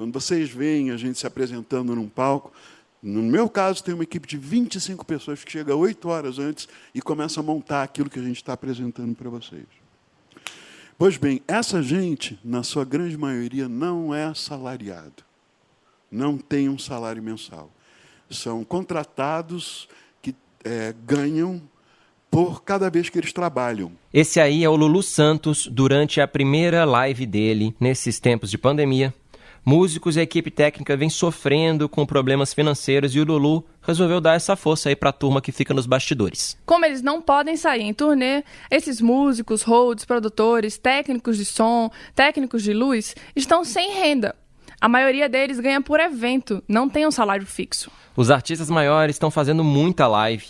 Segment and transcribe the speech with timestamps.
[0.00, 2.50] Quando vocês veem a gente se apresentando num palco,
[3.02, 7.02] no meu caso, tem uma equipe de 25 pessoas que chega oito horas antes e
[7.02, 9.66] começa a montar aquilo que a gente está apresentando para vocês.
[10.96, 15.22] Pois bem, essa gente, na sua grande maioria, não é assalariado.
[16.10, 17.70] Não tem um salário mensal.
[18.30, 19.86] São contratados
[20.22, 21.60] que é, ganham
[22.30, 23.92] por cada vez que eles trabalham.
[24.14, 29.12] Esse aí é o Lulu Santos durante a primeira live dele nesses tempos de pandemia
[29.64, 34.34] músicos e a equipe técnica vêm sofrendo com problemas financeiros e o Lulu resolveu dar
[34.34, 36.56] essa força aí para a turma que fica nos bastidores.
[36.66, 42.62] Como eles não podem sair em turnê, esses músicos, holds, produtores, técnicos de som, técnicos
[42.62, 44.34] de luz estão sem renda.
[44.80, 47.90] A maioria deles ganha por evento, não tem um salário fixo.
[48.16, 50.46] Os artistas maiores estão fazendo muita live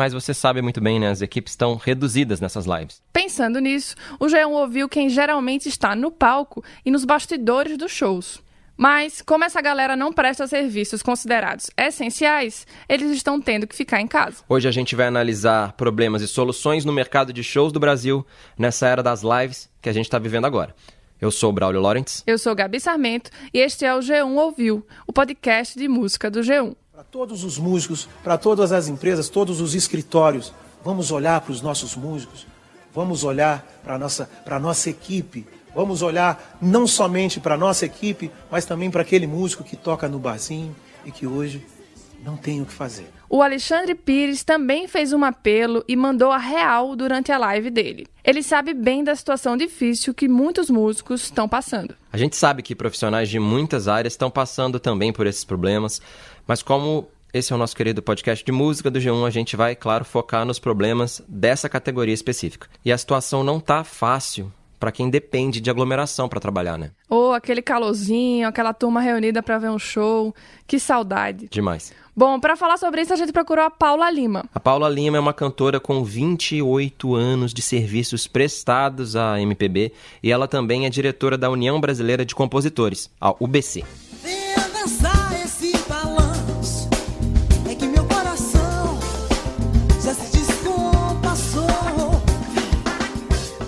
[0.00, 1.10] mas você sabe muito bem, né?
[1.10, 3.02] As equipes estão reduzidas nessas lives.
[3.12, 8.42] Pensando nisso, o G1 ouviu quem geralmente está no palco e nos bastidores dos shows.
[8.82, 14.06] Mas, como essa galera não presta serviços considerados essenciais, eles estão tendo que ficar em
[14.06, 14.36] casa.
[14.48, 18.88] Hoje a gente vai analisar problemas e soluções no mercado de shows do Brasil nessa
[18.88, 20.74] era das lives que a gente está vivendo agora.
[21.20, 22.22] Eu sou o Braulio Lawrence.
[22.26, 26.40] Eu sou Gabi Sarmento e este é o G1 Ouviu, o podcast de música do
[26.40, 26.74] G1.
[26.90, 31.60] Para todos os músicos, para todas as empresas, todos os escritórios, vamos olhar para os
[31.60, 32.46] nossos músicos,
[32.94, 37.58] vamos olhar para a nossa, para a nossa equipe Vamos olhar não somente para a
[37.58, 41.64] nossa equipe, mas também para aquele músico que toca no barzinho e que hoje
[42.24, 43.06] não tem o que fazer.
[43.28, 48.06] O Alexandre Pires também fez um apelo e mandou a real durante a live dele.
[48.24, 51.94] Ele sabe bem da situação difícil que muitos músicos estão passando.
[52.12, 56.02] A gente sabe que profissionais de muitas áreas estão passando também por esses problemas,
[56.46, 59.76] mas como esse é o nosso querido podcast de música do G1, a gente vai,
[59.76, 62.68] claro, focar nos problemas dessa categoria específica.
[62.84, 66.90] E a situação não tá fácil para quem depende de aglomeração para trabalhar, né?
[67.08, 70.34] Ou oh, aquele calorzinho, aquela turma reunida para ver um show.
[70.66, 71.48] Que saudade.
[71.50, 71.92] Demais.
[72.16, 74.44] Bom, para falar sobre isso, a gente procurou a Paula Lima.
[74.54, 79.92] A Paula Lima é uma cantora com 28 anos de serviços prestados à MPB
[80.22, 83.84] e ela também é diretora da União Brasileira de Compositores, a UBC.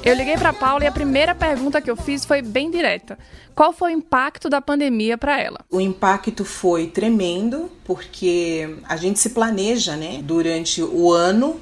[0.04, 3.16] Eu liguei para Paula e a primeira pergunta que eu fiz foi bem direta.
[3.54, 5.60] Qual foi o impacto da pandemia para ela?
[5.70, 11.60] O impacto foi tremendo, porque a gente se planeja, né, durante o ano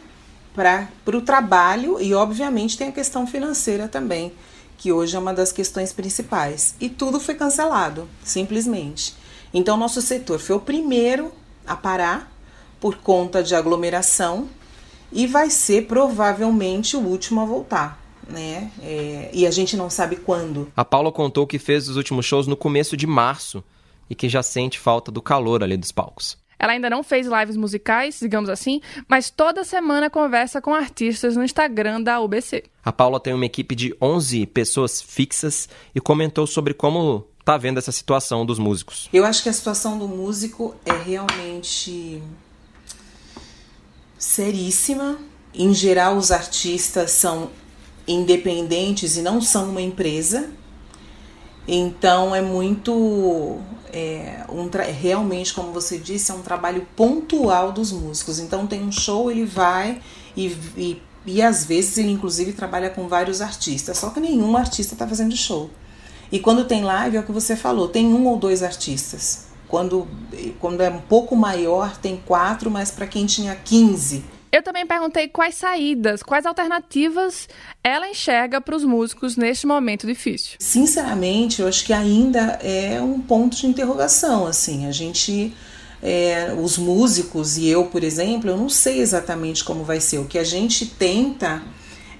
[0.55, 4.33] para o trabalho e, obviamente, tem a questão financeira também,
[4.79, 6.75] que hoje é uma das questões principais.
[6.81, 9.15] E tudo foi cancelado, simplesmente.
[9.53, 11.31] Então, nosso setor foi o primeiro
[11.67, 12.33] a parar
[12.81, 14.49] por conta de aglomeração
[15.13, 18.00] e vai ser provavelmente o último a voltar
[18.31, 18.71] né?
[18.83, 20.71] É, e a gente não sabe quando.
[20.77, 23.63] A Paula contou que fez os últimos shows no começo de março
[24.09, 26.39] e que já sente falta do calor ali dos palcos.
[26.59, 31.43] Ela ainda não fez lives musicais, digamos assim, mas toda semana conversa com artistas no
[31.43, 32.65] Instagram da UBC.
[32.85, 37.79] A Paula tem uma equipe de 11 pessoas fixas e comentou sobre como tá vendo
[37.79, 39.09] essa situação dos músicos.
[39.11, 42.23] Eu acho que a situação do músico é realmente
[44.19, 45.19] seríssima.
[45.55, 47.51] Em geral, os artistas são
[48.13, 50.51] independentes e não são uma empresa.
[51.67, 53.59] Então é muito
[53.93, 54.69] é, um
[55.01, 58.39] realmente, como você disse, é um trabalho pontual dos músicos.
[58.39, 60.01] Então tem um show, ele vai
[60.37, 64.95] e, e, e às vezes ele inclusive trabalha com vários artistas, só que nenhum artista
[64.95, 65.71] está fazendo show.
[66.33, 69.47] E quando tem live, é o que você falou, tem um ou dois artistas.
[69.67, 70.07] Quando,
[70.59, 75.29] quando é um pouco maior, tem quatro, mas para quem tinha 15 eu também perguntei
[75.29, 77.49] quais saídas, quais alternativas
[77.83, 80.57] ela enxerga para os músicos neste momento difícil.
[80.59, 84.47] Sinceramente, eu acho que ainda é um ponto de interrogação.
[84.47, 85.55] Assim, a gente,
[86.03, 90.19] é, os músicos e eu, por exemplo, eu não sei exatamente como vai ser.
[90.19, 91.63] O que a gente tenta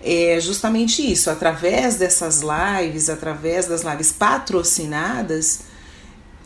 [0.03, 5.70] é justamente isso, através dessas lives, através das lives patrocinadas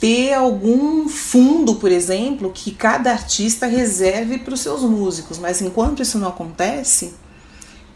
[0.05, 6.03] ter algum fundo, por exemplo, que cada artista reserve para os seus músicos, mas enquanto
[6.03, 7.15] isso não acontece,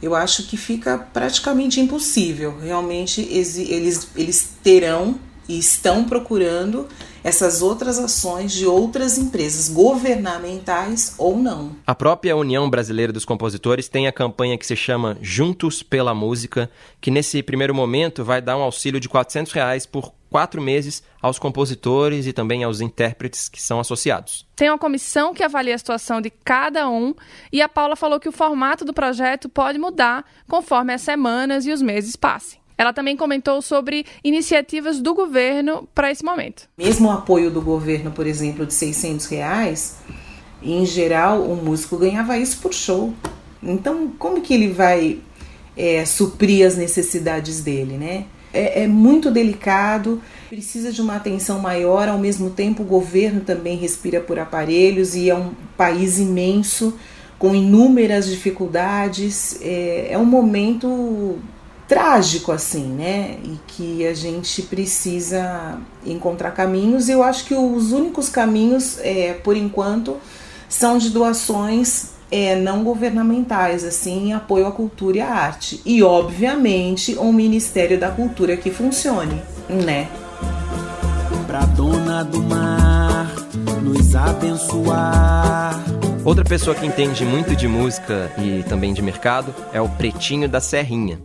[0.01, 2.57] eu acho que fica praticamente impossível.
[2.63, 6.87] Realmente eles, eles terão e estão procurando
[7.25, 11.77] essas outras ações de outras empresas, governamentais ou não.
[11.87, 16.71] A própria União Brasileira dos Compositores tem a campanha que se chama Juntos pela Música,
[17.01, 21.39] que nesse primeiro momento vai dar um auxílio de 400 reais por quatro meses aos
[21.39, 24.47] compositores e também aos intérpretes que são associados.
[24.55, 27.15] Tem uma comissão que avalia a situação de cada um
[27.53, 31.73] e a Paula falou que o formato do projeto pode mudar conforme as semanas e
[31.73, 32.61] os meses passem.
[32.79, 36.69] Ela também comentou sobre iniciativas do governo para esse momento.
[36.79, 39.97] Mesmo o apoio do governo, por exemplo, de 600 reais,
[40.63, 43.13] em geral o músico ganhava isso por show.
[43.61, 45.19] Então, como que ele vai
[45.77, 48.27] é, suprir as necessidades dele, né?
[48.53, 52.09] É, é, muito delicado, precisa de uma atenção maior.
[52.09, 56.97] Ao mesmo tempo, o governo também respira por aparelhos e é um país imenso
[57.39, 59.59] com inúmeras dificuldades.
[59.61, 61.39] É, é um momento
[61.89, 63.39] trágico assim, né?
[63.43, 67.09] E que a gente precisa encontrar caminhos.
[67.09, 70.19] E eu acho que os únicos caminhos, é, por enquanto,
[70.69, 75.81] são de doações é, não governamentais, assim, em apoio à cultura e à arte.
[75.87, 80.09] E, obviamente, um Ministério da Cultura que funcione, né?
[81.47, 83.35] Pra dona do mar
[83.83, 85.83] nos abençoar.
[86.23, 90.61] Outra pessoa que entende muito de música e também de mercado é o Pretinho da
[90.61, 91.19] Serrinha.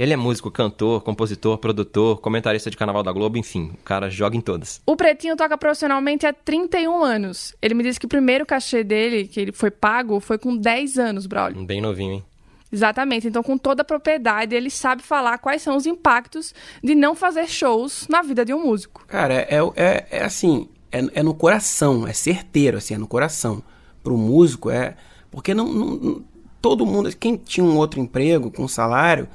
[0.00, 4.34] Ele é músico, cantor, compositor, produtor, comentarista de Carnaval da Globo, enfim, o cara joga
[4.34, 4.80] em todas.
[4.86, 7.54] O Pretinho toca profissionalmente há 31 anos.
[7.60, 10.96] Ele me disse que o primeiro cachê dele, que ele foi pago, foi com 10
[10.96, 11.62] anos, Braulio.
[11.66, 12.24] Bem novinho, hein?
[12.72, 13.28] Exatamente.
[13.28, 17.46] Então, com toda a propriedade, ele sabe falar quais são os impactos de não fazer
[17.46, 19.04] shows na vida de um músico.
[19.06, 23.62] Cara, é, é, é assim, é, é no coração, é certeiro, assim, é no coração.
[24.02, 24.96] Para o músico, é.
[25.30, 26.24] Porque não, não,
[26.62, 27.14] todo mundo.
[27.14, 29.28] Quem tinha um outro emprego com salário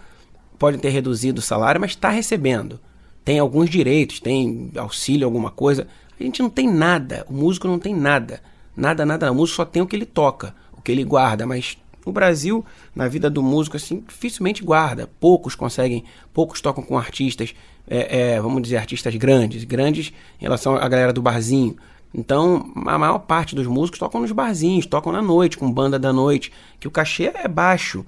[0.57, 2.79] pode ter reduzido o salário, mas está recebendo.
[3.23, 5.87] Tem alguns direitos, tem auxílio, alguma coisa.
[6.19, 7.25] A gente não tem nada.
[7.29, 8.41] O músico não tem nada.
[8.75, 9.31] Nada, nada.
[9.31, 11.45] O músico só tem o que ele toca, o que ele guarda.
[11.45, 12.63] Mas no Brasil,
[12.95, 15.09] na vida do músico, assim, dificilmente guarda.
[15.19, 17.55] Poucos conseguem, poucos tocam com artistas,
[17.87, 19.63] é, é, vamos dizer, artistas grandes.
[19.63, 21.75] Grandes em relação à galera do barzinho.
[22.13, 26.13] Então, a maior parte dos músicos tocam nos barzinhos, tocam na noite, com banda da
[26.13, 28.05] noite, que o cachê é baixo.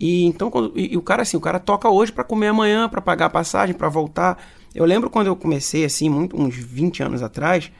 [0.00, 2.88] E então quando, e, e o cara assim, o cara toca hoje para comer amanhã,
[2.88, 4.42] para pagar a passagem, para voltar.
[4.74, 7.70] Eu lembro quando eu comecei assim, muito, uns 20 anos atrás,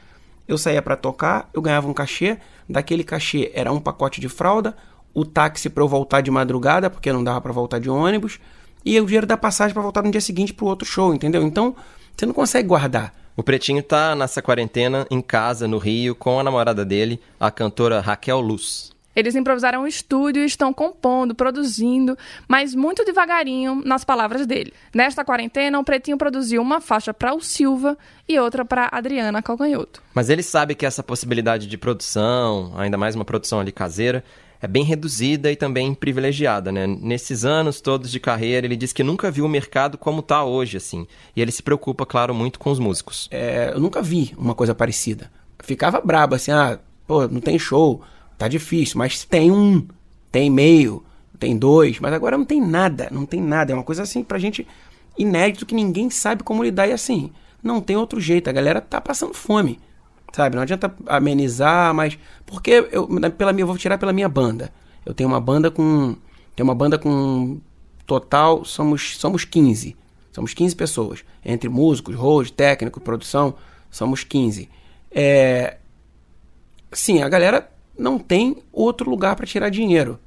[0.47, 2.37] eu saía para tocar, eu ganhava um cachê,
[2.69, 4.75] daquele cachê era um pacote de fralda,
[5.13, 8.39] o táxi para eu voltar de madrugada, porque não dava para voltar de ônibus,
[8.85, 11.41] e o dinheiro da passagem para voltar no dia seguinte pro outro show, entendeu?
[11.43, 11.75] Então,
[12.15, 13.13] você não consegue guardar.
[13.35, 18.01] O Pretinho tá nessa quarentena em casa, no Rio, com a namorada dele, a cantora
[18.01, 18.91] Raquel Luz.
[19.15, 22.17] Eles improvisaram um estúdio e estão compondo, produzindo,
[22.47, 24.73] mas muito devagarinho nas palavras dele.
[24.93, 27.97] Nesta quarentena, o Pretinho produziu uma faixa para o Silva
[28.27, 30.01] e outra para Adriana Calcanhoto.
[30.13, 34.23] Mas ele sabe que essa possibilidade de produção, ainda mais uma produção ali caseira,
[34.61, 36.85] é bem reduzida e também privilegiada, né?
[36.85, 40.77] Nesses anos todos de carreira, ele diz que nunca viu o mercado como está hoje,
[40.77, 41.07] assim.
[41.35, 43.27] E ele se preocupa, claro, muito com os músicos.
[43.31, 45.31] É, eu nunca vi uma coisa parecida.
[45.63, 46.77] Ficava brabo, assim, ah,
[47.07, 48.03] pô, não tem show
[48.41, 49.87] Tá difícil, mas tem um,
[50.31, 51.03] tem meio,
[51.37, 53.71] tem dois, mas agora não tem nada, não tem nada.
[53.71, 54.67] É uma coisa assim pra gente
[55.15, 57.31] inédito que ninguém sabe como lidar e assim.
[57.61, 59.79] Não tem outro jeito, a galera tá passando fome.
[60.33, 60.55] Sabe?
[60.55, 62.17] Não adianta amenizar, mas.
[62.43, 63.07] Porque eu,
[63.37, 64.73] pela minha, eu vou tirar pela minha banda.
[65.05, 66.15] Eu tenho uma banda com.
[66.55, 67.61] Tem uma banda com.
[68.07, 69.95] Total, somos, somos 15.
[70.31, 71.23] Somos 15 pessoas.
[71.45, 73.53] Entre músicos, host, técnico, produção,
[73.91, 74.67] somos 15.
[75.11, 75.77] É.
[76.91, 77.69] Sim, a galera
[78.01, 80.19] não tem outro lugar para tirar dinheiro.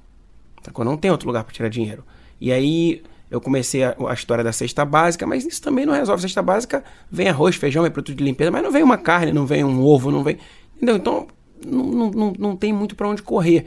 [0.78, 2.04] Não tem outro lugar para tirar dinheiro.
[2.40, 6.22] E aí eu comecei a, a, história da cesta básica, mas isso também não resolve.
[6.22, 9.44] Cesta básica vem arroz, feijão, vem produto de limpeza, mas não vem uma carne, não
[9.44, 10.38] vem um ovo, não vem.
[10.76, 10.96] Entendeu?
[10.96, 11.26] Então
[11.66, 13.66] não, não, não tem muito para onde correr.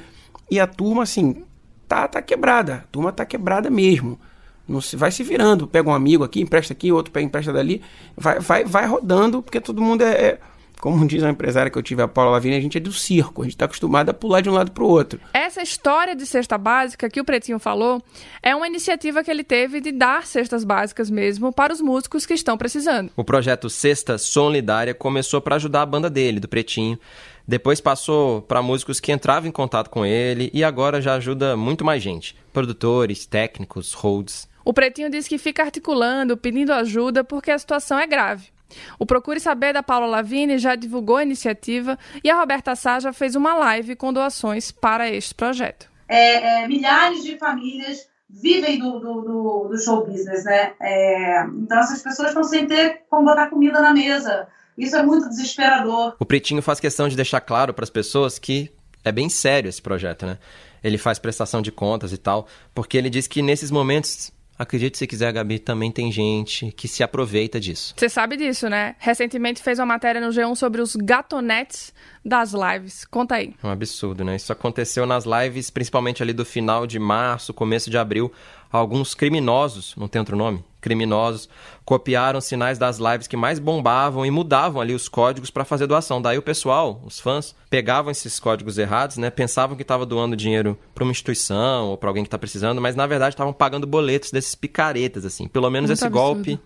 [0.50, 1.44] E a turma, assim,
[1.88, 2.76] tá, tá quebrada.
[2.76, 4.18] A turma tá quebrada mesmo.
[4.66, 5.68] Não se, vai se virando.
[5.68, 7.82] Pega um amigo aqui, empresta aqui, outro pega, empresta dali.
[8.16, 10.40] Vai, vai, vai rodando, porque todo mundo é, é
[10.80, 13.42] como diz uma empresária que eu tive, a Paula Lavigne, a gente é do circo,
[13.42, 15.20] a gente está acostumado a pular de um lado para o outro.
[15.34, 18.02] Essa história de cesta básica que o Pretinho falou
[18.42, 22.34] é uma iniciativa que ele teve de dar cestas básicas mesmo para os músicos que
[22.34, 23.12] estão precisando.
[23.16, 27.00] O projeto Cesta Solidária começou para ajudar a banda dele, do Pretinho.
[27.48, 31.86] Depois passou para músicos que entravam em contato com ele e agora já ajuda muito
[31.86, 32.36] mais gente.
[32.52, 34.48] Produtores, técnicos, holds.
[34.66, 38.57] O Pretinho diz que fica articulando, pedindo ajuda porque a situação é grave.
[39.00, 43.14] O Procure Saber da Paula Lavigne já divulgou a iniciativa e a Roberta Sá já
[43.14, 45.90] fez uma live com doações para este projeto.
[46.08, 50.74] É, é, milhares de famílias vivem do, do, do, do show business, né?
[50.82, 54.48] É, então essas pessoas estão sem ter como botar comida na mesa.
[54.78, 56.16] Isso é muito desesperador.
[56.20, 58.72] O Pretinho faz questão de deixar claro para as pessoas que
[59.04, 60.38] é bem sério esse projeto, né?
[60.84, 65.06] Ele faz prestação de contas e tal, porque ele diz que nesses momentos Acredite se
[65.06, 67.94] quiser, Gabi, também tem gente que se aproveita disso.
[67.96, 68.96] Você sabe disso, né?
[68.98, 71.94] Recentemente fez uma matéria no G1 sobre os gatonetes
[72.26, 73.06] das lives.
[73.06, 73.54] Conta aí.
[73.62, 74.36] É um absurdo, né?
[74.36, 78.32] Isso aconteceu nas lives, principalmente ali do final de março, começo de abril.
[78.72, 81.50] Alguns criminosos, não tem outro nome, criminosos
[81.84, 86.22] copiaram sinais das lives que mais bombavam e mudavam ali os códigos para fazer doação.
[86.22, 89.30] Daí o pessoal, os fãs, pegavam esses códigos errados, né?
[89.30, 92.96] Pensavam que estava doando dinheiro para uma instituição ou para alguém que está precisando, mas
[92.96, 95.48] na verdade estavam pagando boletos desses picaretas, assim.
[95.48, 96.36] Pelo menos Muito esse absurdo.
[96.36, 96.60] golpe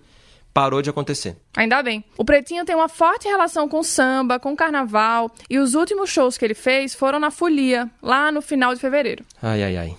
[0.53, 1.35] parou de acontecer.
[1.55, 2.03] Ainda bem.
[2.17, 6.45] O Pretinho tem uma forte relação com samba, com carnaval, e os últimos shows que
[6.45, 9.23] ele fez foram na Folia, lá no final de fevereiro.
[9.41, 9.95] Ai, ai, ai.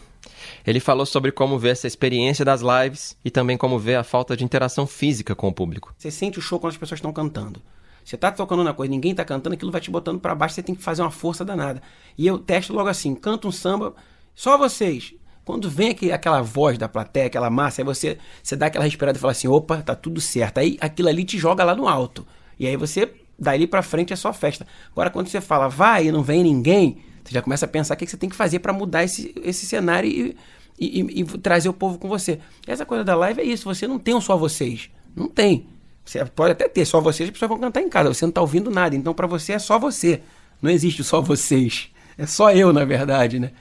[0.66, 4.36] Ele falou sobre como vê essa experiência das lives e também como vê a falta
[4.36, 5.94] de interação física com o público.
[5.98, 7.60] Você sente o show quando as pessoas estão cantando.
[8.04, 10.62] Você tá tocando na coisa, ninguém tá cantando, aquilo vai te botando pra baixo, você
[10.62, 11.80] tem que fazer uma força danada.
[12.18, 13.94] E eu testo logo assim, canto um samba,
[14.34, 15.14] só vocês.
[15.44, 19.18] Quando vem aquele, aquela voz da plateia, aquela massa, aí você, você dá aquela respirada
[19.18, 20.58] e fala assim, opa, tá tudo certo.
[20.58, 22.26] Aí aquilo ali te joga lá no alto.
[22.58, 24.66] E aí você, dali pra frente é só festa.
[24.92, 27.96] Agora quando você fala, vai e não vem ninguém, você já começa a pensar o
[27.96, 30.36] que você tem que fazer pra mudar esse, esse cenário e,
[30.78, 32.38] e, e- e trazer o povo com você.
[32.66, 34.90] Essa coisa da live é isso, você não tem um só vocês.
[35.14, 35.66] Não tem.
[36.04, 38.40] Você pode até ter só vocês, as pessoas vão cantar em casa, você não tá
[38.40, 38.96] ouvindo nada.
[38.96, 40.20] Então pra você é só você.
[40.60, 41.90] Não existe só vocês.
[42.18, 43.52] É só eu, na verdade, né?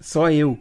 [0.00, 0.58] Só eu.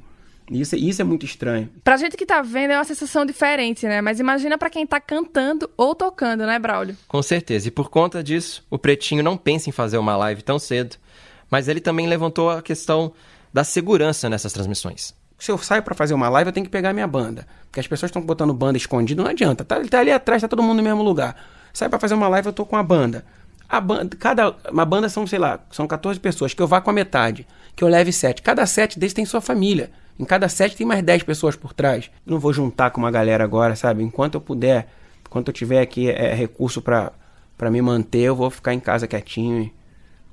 [0.50, 1.70] Isso, isso é muito estranho.
[1.84, 4.00] Pra gente que tá vendo é uma sensação diferente, né?
[4.00, 6.96] Mas imagina pra quem tá cantando ou tocando, né, Braulio?
[7.08, 7.68] Com certeza.
[7.68, 10.98] E por conta disso, o Pretinho não pensa em fazer uma live tão cedo,
[11.50, 13.14] mas ele também levantou a questão
[13.54, 15.14] da segurança nessas transmissões.
[15.38, 17.46] Se eu saio pra fazer uma live, eu tenho que pegar minha banda.
[17.66, 19.66] Porque as pessoas estão botando banda escondida, não adianta.
[19.66, 21.36] Tá, tá ali atrás, tá todo mundo no mesmo lugar.
[21.74, 23.26] Sai pra fazer uma live, eu tô com a banda.
[23.68, 26.90] A banda, cada uma banda são, sei lá, são 14 pessoas, que eu vá com
[26.90, 28.42] a metade, que eu leve sete.
[28.42, 29.92] Cada sete desses tem sua família.
[30.18, 32.10] Em cada sete tem mais 10 pessoas por trás.
[32.26, 34.04] Eu não vou juntar com uma galera agora, sabe?
[34.04, 34.88] Enquanto eu puder,
[35.26, 37.12] enquanto eu tiver aqui é, recurso pra
[37.58, 39.74] pra me manter, eu vou ficar em casa quietinho e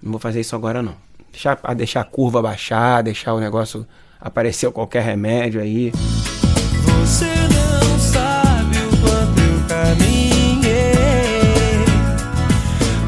[0.02, 0.96] não vou fazer isso agora não.
[1.30, 3.86] Deixar, a deixar a curva baixar, deixar o negócio
[4.20, 5.92] aparecer qualquer remédio aí.
[7.00, 10.92] Você não sabe o quanto eu caminhei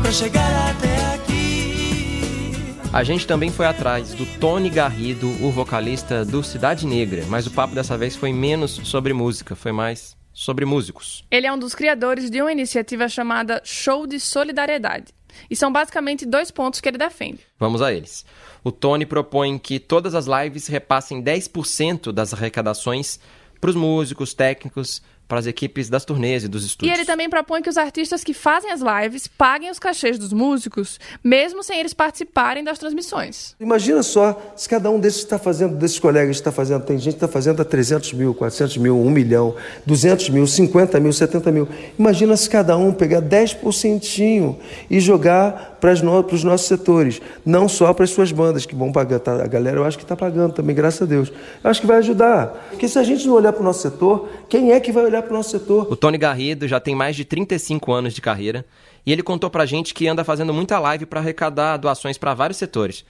[0.02, 2.52] pra chegar até aqui.
[2.92, 7.50] A gente também foi atrás do Tony Garrido, o vocalista do Cidade Negra, mas o
[7.50, 11.24] papo dessa vez foi menos sobre música, foi mais sobre músicos.
[11.30, 15.12] Ele é um dos criadores de uma iniciativa chamada Show de Solidariedade.
[15.50, 17.40] E são basicamente dois pontos que ele defende.
[17.58, 18.24] Vamos a eles.
[18.62, 23.18] O Tony propõe que todas as lives repassem 10% das arrecadações
[23.60, 26.96] para os músicos, técnicos, para as equipes das turnês e dos E estúdios.
[26.98, 30.98] ele também propõe que os artistas que fazem as lives paguem os cachês dos músicos,
[31.22, 33.54] mesmo sem eles participarem das transmissões.
[33.58, 37.16] Imagina só se cada um desses está fazendo, desses colegas está fazendo, tem gente que
[37.24, 39.54] está fazendo a 300 mil, 400 mil, 1 milhão,
[39.86, 41.68] 200 mil, 50 mil, 70 mil.
[41.98, 44.56] Imagina se cada um pegar 10%
[44.90, 49.20] e jogar para os nossos setores, não só para as suas bandas, que vão pagar.
[49.20, 49.42] tá?
[49.42, 51.30] A galera eu acho que está pagando também, graças a Deus.
[51.62, 52.68] Eu acho que vai ajudar.
[52.70, 55.20] Porque se a gente não olhar para o nosso setor, quem é que vai olhar
[55.20, 55.88] para o nosso setor?
[55.90, 58.64] O Tony Garrido já tem mais de 35 anos de carreira
[59.04, 62.56] e ele contou pra gente que anda fazendo muita live para arrecadar doações para vários
[62.56, 63.04] setores.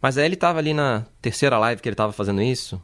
[0.00, 2.80] Mas aí ele tava ali na terceira live que ele tava fazendo isso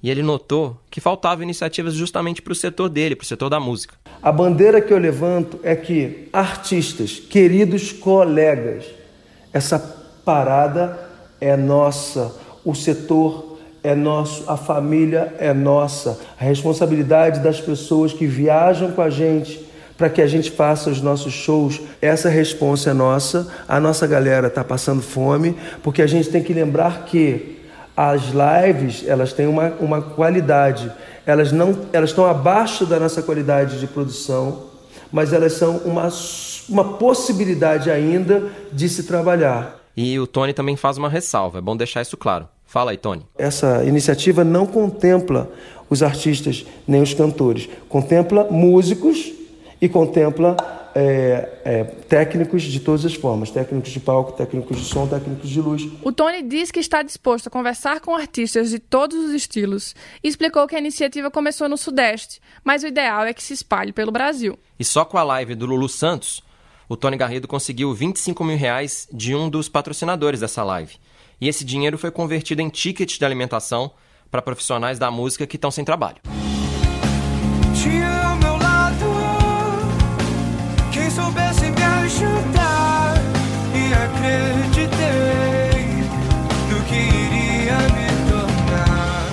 [0.00, 3.58] e ele notou que faltavam iniciativas justamente para o setor dele, para o setor da
[3.58, 3.96] música.
[4.22, 8.84] A bandeira que eu levanto é que artistas, queridos colegas,
[9.52, 9.80] essa
[10.24, 10.96] parada
[11.40, 13.47] é nossa, o setor
[13.82, 19.66] é nosso, a família é nossa, a responsabilidade das pessoas que viajam com a gente
[19.96, 23.52] para que a gente faça os nossos shows, essa responsa é nossa.
[23.66, 27.58] A nossa galera está passando fome, porque a gente tem que lembrar que
[27.96, 30.92] as lives elas têm uma, uma qualidade
[31.26, 34.68] elas não elas estão abaixo da nossa qualidade de produção
[35.10, 36.08] mas elas são uma,
[36.68, 41.76] uma possibilidade ainda de se trabalhar E o Tony também faz uma ressalva, é bom
[41.76, 42.48] deixar isso claro.
[42.68, 43.24] Fala aí, Tony.
[43.38, 45.50] essa iniciativa não contempla
[45.88, 49.32] os artistas nem os cantores contempla músicos
[49.80, 50.54] e contempla
[50.94, 55.60] é, é, técnicos de todas as formas técnicos de palco técnicos de som técnicos de
[55.62, 59.94] luz O Tony diz que está disposto a conversar com artistas de todos os estilos
[60.22, 63.94] e explicou que a iniciativa começou no Sudeste, mas o ideal é que se espalhe
[63.94, 64.58] pelo Brasil.
[64.78, 66.42] E só com a live do Lulu Santos,
[66.86, 70.96] o Tony Garrido conseguiu 25 mil reais de um dos patrocinadores dessa live.
[71.40, 73.92] E esse dinheiro foi convertido em tickets de alimentação
[74.30, 76.18] para profissionais da música que estão sem trabalho.
[77.74, 78.18] E.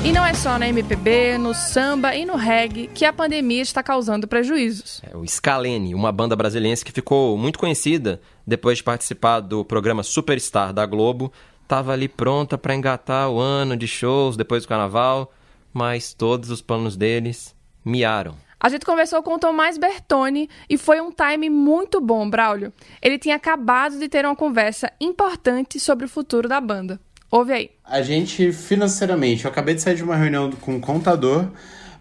[0.08, 3.82] E não é só na MPB, no samba e no reggae que a pandemia está
[3.82, 5.02] causando prejuízos.
[5.02, 10.04] É o Scalene, uma banda brasileira que ficou muito conhecida depois de participar do programa
[10.04, 11.34] Superstar da Globo.
[11.66, 15.34] Estava ali pronta para engatar o ano de shows depois do carnaval,
[15.74, 18.36] mas todos os planos deles miaram.
[18.60, 22.72] A gente conversou com o Tomás Bertoni e foi um time muito bom, Braulio.
[23.02, 27.00] Ele tinha acabado de ter uma conversa importante sobre o futuro da banda.
[27.32, 27.72] Ouve aí.
[27.84, 31.48] A gente, financeiramente, eu acabei de sair de uma reunião com um contador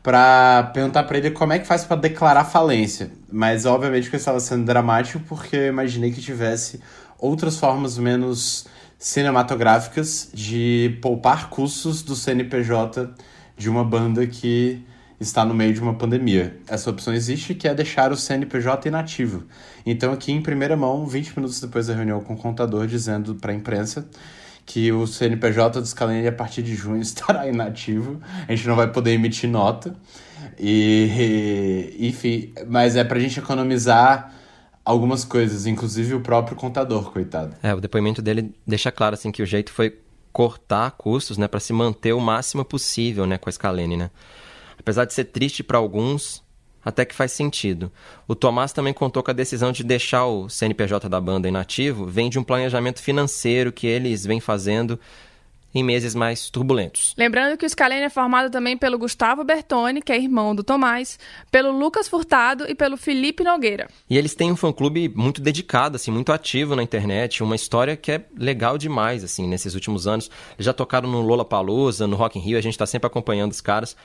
[0.02, 3.10] para perguntar para ele como é que faz para declarar falência.
[3.32, 6.82] Mas, obviamente, que eu estava sendo dramático porque eu imaginei que tivesse
[7.18, 8.66] outras formas menos
[9.04, 13.10] cinematográficas de poupar custos do CNPJ
[13.54, 14.82] de uma banda que
[15.20, 16.56] está no meio de uma pandemia.
[16.66, 19.44] Essa opção existe, que é deixar o CNPJ inativo.
[19.84, 23.52] Então, aqui em primeira mão, 20 minutos depois da reunião com o contador, dizendo para
[23.52, 24.08] a imprensa
[24.64, 28.22] que o CNPJ do Scalene, a partir de junho, estará inativo.
[28.48, 29.94] A gente não vai poder emitir nota.
[30.58, 34.32] E, enfim, mas é para a gente economizar
[34.84, 37.56] algumas coisas, inclusive o próprio contador, coitado.
[37.62, 39.98] É, o depoimento dele deixa claro assim que o jeito foi
[40.32, 44.10] cortar custos, né, para se manter o máximo possível, né, com a Scalene, né?
[44.78, 46.42] Apesar de ser triste para alguns,
[46.84, 47.90] até que faz sentido.
[48.28, 52.28] O Tomás também contou que a decisão de deixar o CNPJ da banda inativo vem
[52.28, 54.98] de um planejamento financeiro que eles vêm fazendo
[55.74, 57.14] em meses mais turbulentos.
[57.18, 61.18] Lembrando que o Scalene é formado também pelo Gustavo Bertoni, que é irmão do Tomás,
[61.50, 63.88] pelo Lucas Furtado e pelo Felipe Nogueira.
[64.08, 68.12] E eles têm um fã-clube muito dedicado, assim, muito ativo na internet, uma história que
[68.12, 70.30] é legal demais, assim, nesses últimos anos.
[70.58, 73.96] Já tocaram no Lollapalooza, no Rock in Rio, a gente está sempre acompanhando os caras.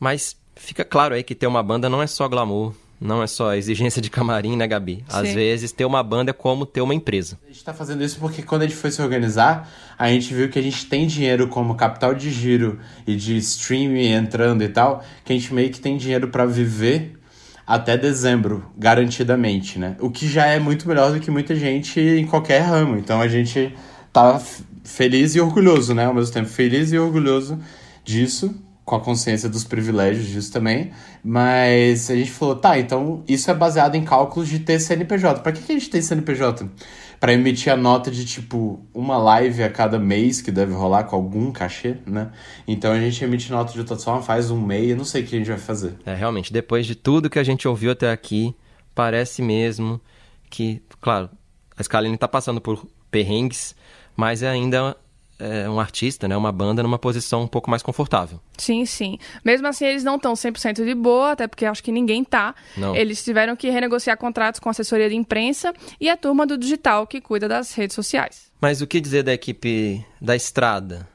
[0.00, 3.54] Mas fica claro aí que ter uma banda não é só glamour, não é só
[3.54, 5.04] exigência de camarim, né, Gabi?
[5.08, 5.34] Às Sim.
[5.34, 7.38] vezes ter uma banda é como ter uma empresa.
[7.44, 9.68] A gente tá fazendo isso porque quando a gente foi se organizar,
[9.98, 14.12] a gente viu que a gente tem dinheiro como capital de giro e de streaming
[14.12, 17.18] entrando e tal, que a gente meio que tem dinheiro para viver
[17.66, 19.96] até dezembro, garantidamente, né?
[20.00, 22.96] O que já é muito melhor do que muita gente em qualquer ramo.
[22.96, 23.74] Então a gente
[24.12, 24.40] tá
[24.84, 26.06] feliz e orgulhoso, né?
[26.06, 27.58] Ao mesmo tempo, feliz e orgulhoso
[28.04, 30.90] disso, com a consciência dos privilégios disso também.
[31.22, 35.40] Mas a gente falou, tá, então isso é baseado em cálculos de ter CNPJ.
[35.40, 36.68] Pra que, que a gente tem CNPJ?
[37.20, 41.14] Pra emitir a nota de tipo uma live a cada mês que deve rolar com
[41.14, 42.32] algum cachê, né?
[42.66, 45.38] Então a gente emite nota de rotação, faz um mês, não sei o que a
[45.38, 45.94] gente vai fazer.
[46.04, 48.54] É, realmente, depois de tudo que a gente ouviu até aqui,
[48.92, 50.00] parece mesmo
[50.50, 51.30] que, claro,
[51.76, 53.76] a Scalene está passando por perrengues,
[54.16, 54.96] mas ainda
[55.42, 58.40] é, um artista, né, uma banda numa posição um pouco mais confortável.
[58.56, 59.18] Sim, sim.
[59.44, 62.54] Mesmo assim, eles não estão 100% de boa, até porque acho que ninguém tá.
[62.76, 62.94] Não.
[62.94, 67.06] Eles tiveram que renegociar contratos com a assessoria de imprensa e a turma do digital
[67.06, 68.52] que cuida das redes sociais.
[68.60, 71.08] Mas o que dizer da equipe da estrada?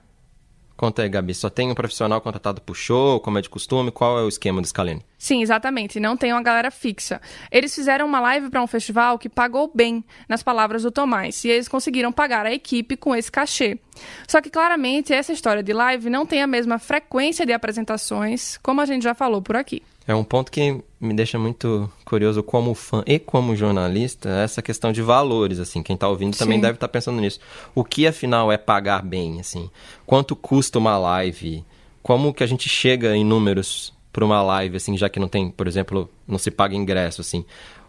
[0.78, 1.34] Conta aí, Gabi.
[1.34, 3.92] Só tem um profissional contratado por show, como é de costume?
[3.92, 5.02] Qual é o esquema do Scalene?
[5.18, 6.00] Sim, exatamente.
[6.00, 7.20] Não tem uma galera fixa.
[7.52, 11.50] Eles fizeram uma live para um festival que pagou bem, nas palavras do Tomás, e
[11.50, 13.80] eles conseguiram pagar a equipe com esse cachê.
[14.28, 18.80] Só que claramente essa história de live não tem a mesma frequência de apresentações, como
[18.80, 19.82] a gente já falou por aqui.
[20.08, 24.93] É um ponto que me deixa muito curioso como fã e como jornalista, essa questão
[24.93, 25.84] de valores, assim.
[25.84, 26.62] Quem tá ouvindo também Sim.
[26.62, 27.41] deve estar pensando nisso.
[27.76, 29.70] O que afinal é pagar bem, assim?
[30.06, 31.65] Quanto custa uma live?
[32.02, 35.52] Como que a gente chega em números para uma live, assim, já que não tem,
[35.52, 37.43] por exemplo, não se paga ingresso, assim?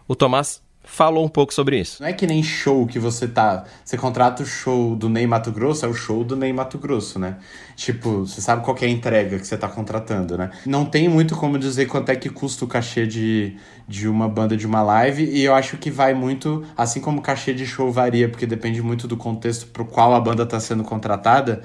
[0.05, 2.01] O Tomás falou um pouco sobre isso.
[2.01, 3.63] Não é que nem show que você tá.
[3.85, 7.19] Você contrata o show do Ney Mato Grosso, é o show do Ney Mato Grosso,
[7.19, 7.37] né?
[7.75, 10.49] Tipo, você sabe qual é a entrega que você tá contratando, né?
[10.65, 13.55] Não tem muito como dizer quanto é que custa o cachê de,
[13.87, 17.21] de uma banda de uma live, e eu acho que vai muito, assim como o
[17.21, 20.83] cachê de show varia, porque depende muito do contexto pro qual a banda tá sendo
[20.83, 21.61] contratada.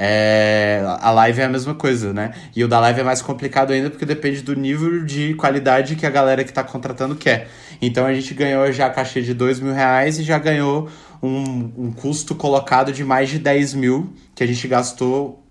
[0.00, 2.32] É, a live é a mesma coisa, né?
[2.54, 6.06] E o da live é mais complicado ainda porque depende do nível de qualidade que
[6.06, 7.48] a galera que tá contratando quer.
[7.82, 10.88] Então a gente ganhou já a cachê de dois mil reais e já ganhou
[11.20, 15.44] um, um custo colocado de mais de 10 mil que a gente gastou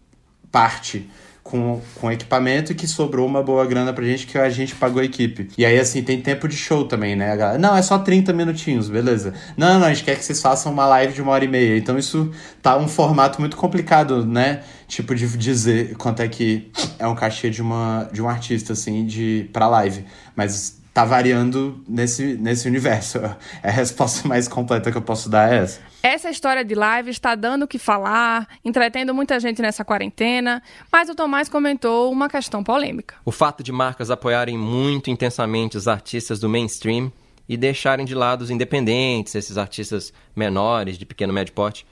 [0.49, 1.09] parte
[1.49, 5.01] com, com equipamento e que sobrou uma boa grana pra gente que a gente pagou
[5.01, 5.49] a equipe.
[5.57, 7.35] E aí, assim, tem tempo de show também, né?
[7.35, 9.33] Galera, não, é só 30 minutinhos, beleza.
[9.55, 11.77] Não, não, a gente quer que vocês façam uma live de uma hora e meia.
[11.77, 12.31] Então isso
[12.61, 14.61] tá um formato muito complicado, né?
[14.87, 19.05] Tipo, de dizer quanto é que é um cachê de, uma, de um artista, assim,
[19.05, 20.05] de, pra live.
[20.35, 23.19] Mas tá variando nesse, nesse universo.
[23.61, 25.79] É a resposta mais completa que eu posso dar é essa.
[26.01, 31.09] Essa história de live está dando o que falar, entretendo muita gente nessa quarentena, mas
[31.09, 33.15] o Tomás comentou uma questão polêmica.
[33.23, 37.11] O fato de marcas apoiarem muito intensamente os artistas do mainstream
[37.47, 41.85] e deixarem de lado os independentes, esses artistas menores, de pequeno e médio porte,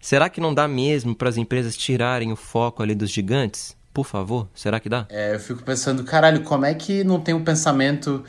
[0.00, 3.77] será que não dá mesmo para as empresas tirarem o foco ali dos gigantes?
[3.98, 5.06] Por favor, será que dá?
[5.08, 8.22] É, eu fico pensando, caralho, como é que não tem um pensamento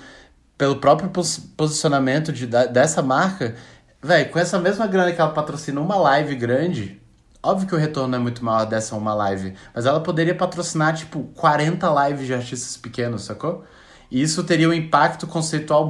[0.58, 3.56] pelo próprio pos posicionamento de, da, dessa marca?
[4.02, 7.00] Véi, com essa mesma grana que ela patrocina uma live grande,
[7.44, 11.26] óbvio que o retorno é muito maior dessa uma live, mas ela poderia patrocinar, tipo,
[11.36, 13.64] 40 lives de artistas pequenos, sacou?
[14.12, 15.88] E isso teria um impacto conceitual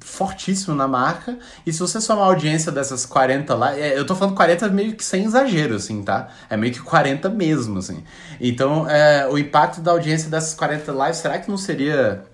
[0.00, 1.38] fortíssimo na marca.
[1.66, 4.94] E se você somar a audiência dessas 40 lá, é, eu tô falando 40 meio
[4.94, 6.28] que sem exagero, assim, tá?
[6.48, 8.02] É meio que 40 mesmo, assim.
[8.40, 12.24] Então, é, o impacto da audiência dessas 40 lives, será que não seria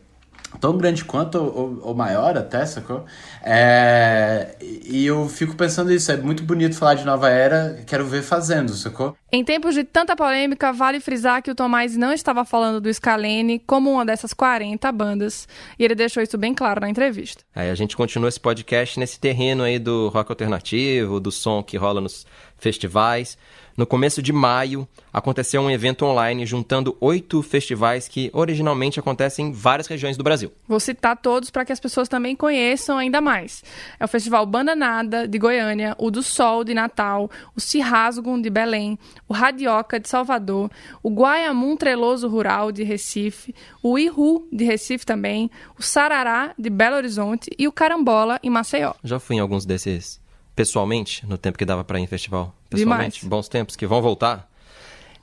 [0.64, 3.04] tão grande quanto ou, ou maior até, sacou?
[3.42, 8.22] É, e eu fico pensando isso, é muito bonito falar de nova era, quero ver
[8.22, 9.14] fazendo, sacou?
[9.30, 13.58] Em tempos de tanta polêmica, vale frisar que o Tomás não estava falando do Scalene
[13.58, 15.46] como uma dessas 40 bandas,
[15.78, 17.44] e ele deixou isso bem claro na entrevista.
[17.54, 21.76] Aí a gente continua esse podcast nesse terreno aí do rock alternativo, do som que
[21.76, 22.24] rola nos
[22.56, 23.36] festivais.
[23.76, 29.52] No começo de maio, aconteceu um evento online juntando oito festivais que originalmente acontecem em
[29.52, 30.52] várias regiões do Brasil.
[30.68, 33.64] Vou citar todos para que as pessoas também conheçam ainda mais.
[33.98, 38.96] É o Festival Bandanada, de Goiânia, o do Sol, de Natal, o Cirrasgo, de Belém,
[39.28, 40.70] o Radioca, de Salvador,
[41.02, 46.94] o Guaiamum Treloso Rural, de Recife, o Ihu, de Recife também, o Sarará, de Belo
[46.94, 48.94] Horizonte e o Carambola, em Maceió.
[49.02, 50.22] Já fui em alguns desses
[50.54, 52.54] pessoalmente, no tempo que dava para ir em festival.
[52.70, 53.30] Pessoalmente, Demais.
[53.30, 54.50] bons tempos que vão voltar.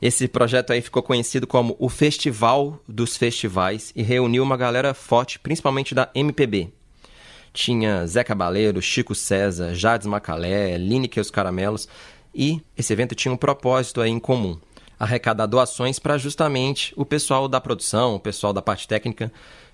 [0.02, 5.38] Esse projeto aí ficou conhecido como o Festival dos Festivais e reuniu uma galera forte,
[5.38, 6.72] principalmente da MPB.
[7.54, 11.88] Tinha Zé Cabaleiro, Chico César, Jades Macalé, Lineker e os Caramelos.
[12.34, 14.58] E esse evento tinha um propósito aí em comum.
[14.98, 19.32] Arrecadar doações para justamente o pessoal da produção, o pessoal da parte técnica.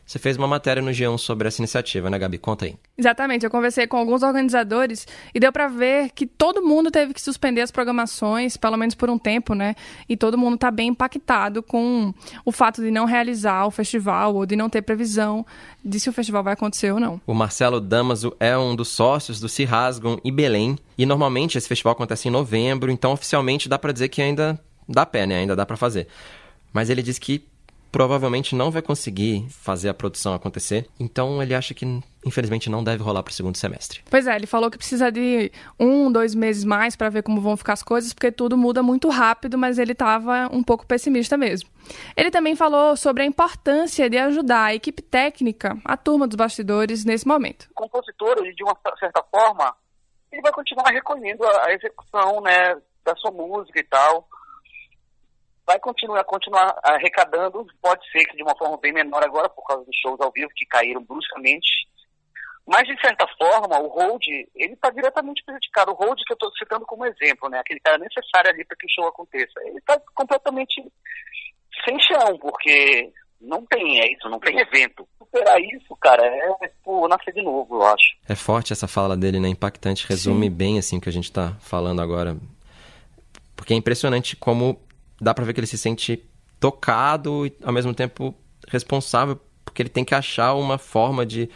[0.07, 2.37] Você fez uma matéria no G1 sobre essa iniciativa, né, Gabi?
[2.37, 2.77] Conta aí.
[2.97, 7.21] Exatamente, eu conversei com alguns organizadores e deu para ver que todo mundo teve que
[7.21, 9.75] suspender as programações, pelo menos por um tempo, né?
[10.07, 12.13] E todo mundo está bem impactado com
[12.45, 15.45] o fato de não realizar o festival ou de não ter previsão
[15.83, 17.19] de se o festival vai acontecer ou não.
[17.27, 20.77] O Marcelo Damaso é um dos sócios do Cirrasgam e Belém.
[20.97, 25.05] E normalmente esse festival acontece em novembro, então oficialmente dá para dizer que ainda dá
[25.05, 25.39] pé, né?
[25.39, 26.07] Ainda dá para fazer.
[26.71, 27.45] Mas ele diz que
[27.97, 30.87] provavelmente não vai conseguir fazer a produção acontecer.
[30.99, 31.83] Então ele acha que,
[32.23, 34.03] infelizmente, não deve rolar para o segundo semestre.
[34.07, 37.57] Pois é, ele falou que precisa de um, dois meses mais para ver como vão
[37.57, 41.71] ficar as coisas, porque tudo muda muito rápido, mas ele estava um pouco pessimista mesmo.
[42.15, 47.03] Ele também falou sobre a importância de ajudar a equipe técnica, a turma dos bastidores,
[47.03, 47.67] nesse momento.
[47.71, 49.75] O compositor, ele, de uma certa forma,
[50.31, 54.27] ele vai continuar recolhendo a, a execução né, da sua música e tal
[55.67, 59.83] vai continuar, continuar arrecadando, pode ser que de uma forma bem menor agora, por causa
[59.83, 61.67] dos shows ao vivo que caíram bruscamente.
[62.65, 64.23] Mas, de certa forma, o hold,
[64.55, 65.91] ele está diretamente prejudicado.
[65.91, 67.59] O hold que eu estou citando como exemplo, né?
[67.59, 69.53] Aquele cara necessário ali para que o show aconteça.
[69.61, 70.83] Ele está completamente
[71.85, 75.07] sem chão, porque não tem é isso, não tem evento.
[75.17, 78.17] Superar isso, cara, é tipo, nascer de novo, eu acho.
[78.27, 79.47] É forte essa fala dele, né?
[79.47, 80.55] Impactante, resume Sim.
[80.55, 82.35] bem assim o que a gente está falando agora.
[83.55, 84.77] Porque é impressionante como
[85.19, 86.23] dá pra ver que ele se sente
[86.59, 88.35] tocado e ao mesmo tempo
[88.67, 91.49] responsável, porque ele tem que achar uma forma de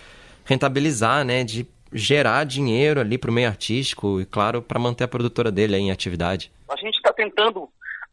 [0.45, 5.51] rentabilizar, né, de gerar dinheiro ali pro meio artístico e claro, para manter a produtora
[5.51, 6.51] dele em atividade.
[6.69, 7.69] A gente está tentando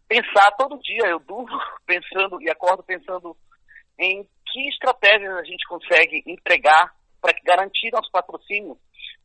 [0.09, 1.49] pensar todo dia, eu durmo
[1.87, 3.37] pensando e acordo pensando
[3.99, 8.77] em que estratégias a gente consegue entregar para garantir nosso patrocínio,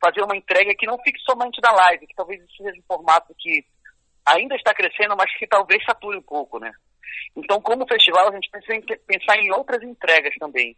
[0.03, 3.65] fazer uma entrega que não fique somente na live, que talvez seja um formato que
[4.25, 6.71] ainda está crescendo, mas que talvez sature um pouco, né?
[7.35, 10.75] Então, como festival, a gente em pensar em outras entregas também.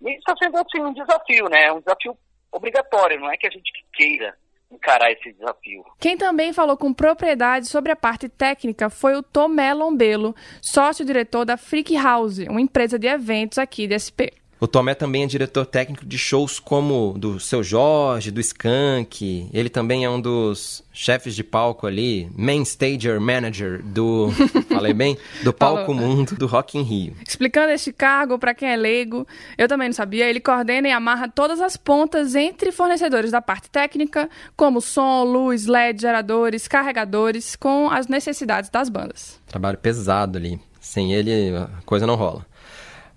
[0.00, 1.72] E isso está sendo assim, um desafio, né?
[1.72, 2.16] Um desafio
[2.50, 4.34] obrigatório, não é que a gente queira
[4.70, 5.84] encarar esse desafio.
[5.98, 11.56] Quem também falou com propriedade sobre a parte técnica foi o Tomé Lombelo, sócio-diretor da
[11.56, 14.32] Freak House, uma empresa de eventos aqui de SP.
[14.60, 19.48] O Tomé também é diretor técnico de shows como do Seu Jorge, do Skank.
[19.52, 24.30] Ele também é um dos chefes de palco ali, main stager manager do,
[24.68, 27.14] falei bem, do palco mundo do Rock in Rio.
[27.24, 29.24] Explicando este cargo para quem é leigo,
[29.56, 33.70] eu também não sabia, ele coordena e amarra todas as pontas entre fornecedores da parte
[33.70, 39.40] técnica, como som, luz, LED, geradores, carregadores, com as necessidades das bandas.
[39.46, 40.60] Trabalho pesado ali.
[40.80, 42.46] Sem ele, a coisa não rola.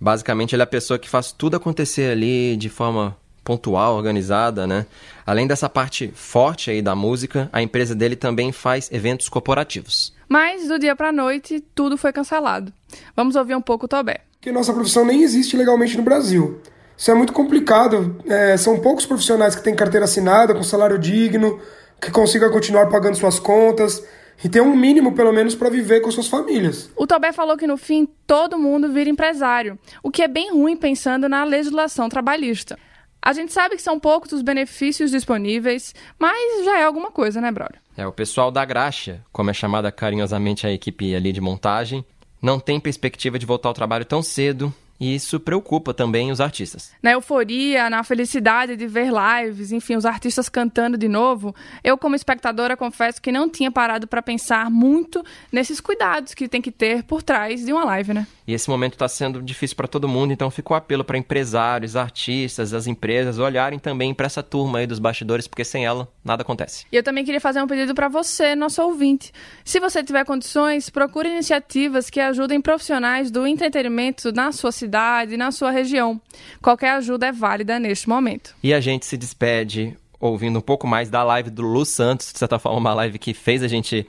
[0.01, 4.87] Basicamente, ele é a pessoa que faz tudo acontecer ali de forma pontual, organizada, né?
[5.23, 10.11] Além dessa parte forte aí da música, a empresa dele também faz eventos corporativos.
[10.27, 12.73] Mas do dia para noite, tudo foi cancelado.
[13.15, 14.21] Vamos ouvir um pouco o Tobé.
[14.41, 16.59] Que nossa profissão nem existe legalmente no Brasil.
[16.97, 18.15] Isso é muito complicado.
[18.25, 21.59] É, são poucos profissionais que têm carteira assinada, com salário digno,
[22.01, 24.03] que consigam continuar pagando suas contas
[24.43, 26.91] e ter um mínimo, pelo menos, para viver com suas famílias.
[26.95, 30.75] O Tobé falou que no fim todo mundo vira empresário, o que é bem ruim
[30.75, 32.77] pensando na legislação trabalhista.
[33.21, 37.51] A gente sabe que são poucos os benefícios disponíveis, mas já é alguma coisa, né,
[37.51, 37.80] brother?
[37.95, 42.04] É, o pessoal da graxa, como é chamada carinhosamente a equipe ali de montagem,
[42.41, 46.91] não tem perspectiva de voltar ao trabalho tão cedo E isso preocupa também os artistas.
[47.01, 52.15] Na euforia, na felicidade de ver lives, enfim, os artistas cantando de novo, eu, como
[52.15, 57.01] espectadora, confesso que não tinha parado para pensar muito nesses cuidados que tem que ter
[57.01, 58.27] por trás de uma live, né?
[58.47, 61.95] E esse momento está sendo difícil para todo mundo, então fica o apelo para empresários,
[61.95, 66.41] artistas, as empresas olharem também para essa turma aí dos bastidores, porque sem ela nada
[66.41, 66.86] acontece.
[66.91, 69.32] E eu também queria fazer um pedido para você, nosso ouvinte.
[69.63, 75.51] Se você tiver condições, procure iniciativas que ajudem profissionais do entretenimento na sua cidade, na
[75.51, 76.19] sua região.
[76.62, 78.56] Qualquer ajuda é válida neste momento.
[78.63, 82.38] E a gente se despede ouvindo um pouco mais da live do Lu Santos, de
[82.38, 84.08] certa forma, uma live que fez a gente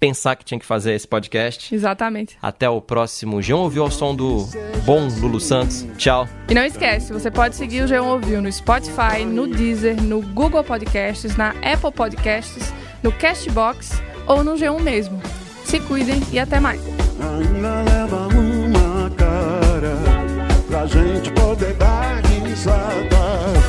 [0.00, 1.72] pensar que tinha que fazer esse podcast.
[1.72, 2.38] Exatamente.
[2.40, 4.48] Até o próximo João ouviu ao som do
[4.86, 5.86] bom Lulu Santos.
[5.98, 6.26] Tchau.
[6.48, 10.64] E não esquece, você pode seguir o G1 Ouviu no Spotify, no Deezer, no Google
[10.64, 15.20] Podcasts, na Apple Podcasts, no Castbox ou no G1 mesmo.
[15.64, 16.80] Se cuidem e até mais.
[17.20, 19.96] Ainda leva uma cara
[20.68, 23.59] pra gente poder dar risada.